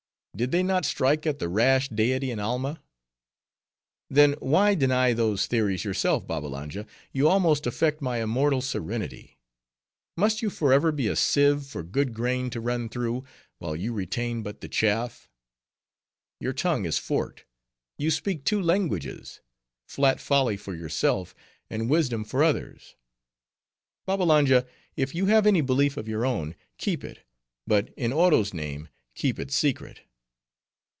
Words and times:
Did 0.33 0.51
they 0.51 0.63
not 0.63 0.85
strike 0.85 1.27
at 1.27 1.37
the 1.39 1.49
rash 1.49 1.89
deity 1.89 2.31
in 2.31 2.39
Alma?" 2.39 2.81
"Then, 4.09 4.31
why 4.39 4.75
deny 4.75 5.11
those 5.13 5.45
theories 5.45 5.83
yourself? 5.83 6.25
Babbalanja, 6.25 6.87
you 7.11 7.27
almost 7.27 7.67
affect 7.67 8.01
my 8.01 8.23
immortal 8.23 8.61
serenity. 8.61 9.37
Must 10.15 10.41
you 10.41 10.49
forever 10.49 10.93
be 10.93 11.07
a 11.09 11.17
sieve 11.17 11.63
for 11.65 11.83
good 11.83 12.13
grain 12.13 12.49
to 12.51 12.61
run 12.61 12.87
through, 12.87 13.25
while 13.59 13.75
you 13.75 13.91
retain 13.93 14.41
but 14.41 14.61
the 14.61 14.69
chaff? 14.69 15.29
Your 16.39 16.53
tongue 16.53 16.85
is 16.85 16.97
forked. 16.97 17.45
You 17.97 18.09
speak 18.09 18.45
two 18.45 18.61
languages: 18.61 19.41
flat 19.89 20.19
folly 20.21 20.55
for 20.55 20.73
yourself, 20.73 21.35
and 21.69 21.89
wisdom 21.89 22.23
for 22.23 22.41
others. 22.41 22.95
Babbalanja, 24.07 24.65
if 24.95 25.13
you 25.13 25.25
have 25.25 25.45
any 25.45 25.59
belief 25.61 25.97
of 25.97 26.07
your 26.07 26.25
own, 26.25 26.55
keep 26.77 27.03
it; 27.03 27.19
but, 27.67 27.89
in 27.97 28.13
Oro's 28.13 28.53
name, 28.55 28.87
keep 29.13 29.37
it 29.37 29.51
secret." 29.51 30.01